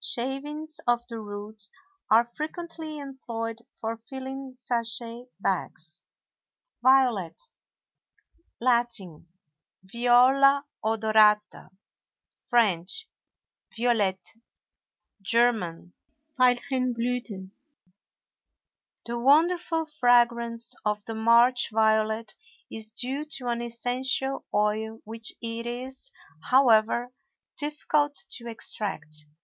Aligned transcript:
Shavings 0.03 0.79
of 0.87 1.05
the 1.09 1.19
root 1.19 1.69
are 2.09 2.23
frequently 2.25 2.97
employed 2.97 3.59
for 3.79 3.95
filling 3.95 4.55
sachet 4.55 5.25
bags. 5.39 6.01
VIOLET. 6.81 7.39
Latin—Viola 8.59 10.65
odorata; 10.83 11.69
French—Violette; 12.49 14.25
German—Veilchenblüthen. 15.21 17.51
The 19.05 19.19
wonderful 19.19 19.85
fragrance 19.85 20.73
of 20.83 21.05
the 21.05 21.13
March 21.13 21.69
violet 21.71 22.33
is 22.71 22.91
due 22.91 23.23
to 23.37 23.49
an 23.49 23.61
essential 23.61 24.47
oil 24.51 24.99
which 25.03 25.31
it 25.43 25.67
is, 25.67 26.09
however, 26.45 27.13
difficult 27.55 28.15
to 28.31 28.47
extract. 28.47 29.27